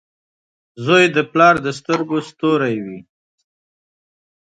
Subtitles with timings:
[0.83, 2.99] •زوی د پلار د سترګو ستوری وي.